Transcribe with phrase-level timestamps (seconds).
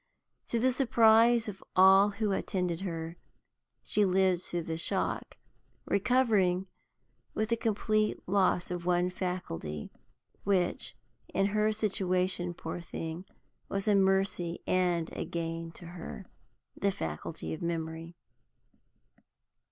[0.47, 3.17] To the surprise of all who attended her,
[3.83, 5.37] she lived through the shock,
[5.85, 6.65] recovering
[7.35, 9.91] with the complete loss of one faculty,
[10.43, 10.95] which,
[11.35, 13.25] in her situation, poor thing,
[13.69, 16.25] was a mercy and a gain to her
[16.75, 18.15] the faculty of memory.